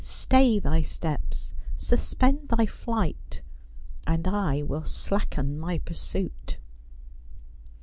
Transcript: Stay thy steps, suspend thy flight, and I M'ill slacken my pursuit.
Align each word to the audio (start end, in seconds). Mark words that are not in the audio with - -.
Stay 0.03 0.57
thy 0.57 0.81
steps, 0.81 1.53
suspend 1.75 2.49
thy 2.49 2.65
flight, 2.65 3.43
and 4.07 4.27
I 4.27 4.63
M'ill 4.63 4.83
slacken 4.87 5.59
my 5.59 5.77
pursuit. 5.77 6.57